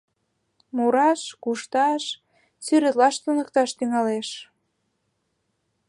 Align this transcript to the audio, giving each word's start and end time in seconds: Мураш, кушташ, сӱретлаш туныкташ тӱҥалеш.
Мураш, 0.75 1.21
кушташ, 1.43 2.03
сӱретлаш 2.65 3.15
туныкташ 3.23 3.69
тӱҥалеш. 3.77 4.29